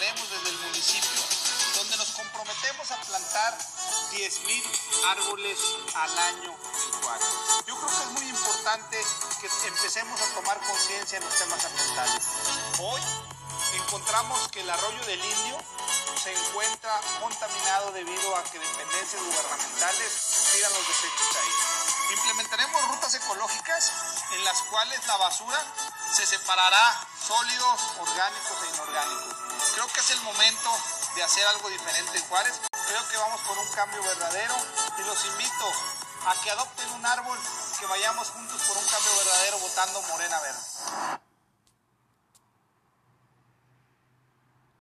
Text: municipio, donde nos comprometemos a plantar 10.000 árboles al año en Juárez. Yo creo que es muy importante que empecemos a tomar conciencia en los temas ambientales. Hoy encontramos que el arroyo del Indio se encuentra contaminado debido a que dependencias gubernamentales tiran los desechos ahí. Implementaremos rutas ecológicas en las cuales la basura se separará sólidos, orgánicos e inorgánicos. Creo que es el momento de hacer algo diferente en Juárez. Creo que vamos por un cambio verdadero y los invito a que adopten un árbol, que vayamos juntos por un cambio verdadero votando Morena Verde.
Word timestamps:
municipio, 0.00 1.20
donde 1.76 1.96
nos 1.98 2.08
comprometemos 2.12 2.90
a 2.90 2.96
plantar 3.02 3.58
10.000 4.12 4.64
árboles 5.08 5.58
al 5.94 6.18
año 6.18 6.56
en 6.56 7.02
Juárez. 7.02 7.28
Yo 7.66 7.76
creo 7.76 7.88
que 7.88 8.04
es 8.04 8.10
muy 8.12 8.28
importante 8.28 9.04
que 9.40 9.68
empecemos 9.68 10.20
a 10.22 10.34
tomar 10.34 10.58
conciencia 10.60 11.18
en 11.18 11.24
los 11.24 11.34
temas 11.34 11.62
ambientales. 11.66 12.22
Hoy 12.78 13.00
encontramos 13.74 14.48
que 14.48 14.60
el 14.60 14.70
arroyo 14.70 15.04
del 15.04 15.22
Indio 15.22 15.58
se 16.22 16.32
encuentra 16.32 16.98
contaminado 17.20 17.92
debido 17.92 18.36
a 18.36 18.44
que 18.44 18.58
dependencias 18.58 19.22
gubernamentales 19.22 20.52
tiran 20.54 20.72
los 20.72 20.88
desechos 20.88 21.36
ahí. 21.36 22.14
Implementaremos 22.16 22.88
rutas 22.88 23.14
ecológicas 23.14 23.92
en 24.32 24.44
las 24.44 24.62
cuales 24.62 25.06
la 25.06 25.16
basura 25.18 25.62
se 26.10 26.26
separará 26.26 27.06
sólidos, 27.26 27.80
orgánicos 27.98 28.56
e 28.64 28.74
inorgánicos. 28.74 29.39
Creo 29.74 29.86
que 29.88 30.00
es 30.00 30.10
el 30.10 30.20
momento 30.22 30.70
de 31.14 31.22
hacer 31.22 31.46
algo 31.46 31.68
diferente 31.68 32.18
en 32.18 32.24
Juárez. 32.26 32.60
Creo 32.88 33.08
que 33.08 33.16
vamos 33.16 33.40
por 33.42 33.56
un 33.58 33.68
cambio 33.72 34.02
verdadero 34.02 34.54
y 34.98 35.02
los 35.02 35.24
invito 35.26 35.72
a 36.26 36.34
que 36.42 36.50
adopten 36.50 36.90
un 36.92 37.06
árbol, 37.06 37.38
que 37.78 37.86
vayamos 37.86 38.28
juntos 38.28 38.60
por 38.62 38.76
un 38.76 38.84
cambio 38.84 39.16
verdadero 39.16 39.58
votando 39.58 40.02
Morena 40.02 40.40
Verde. 40.40 40.60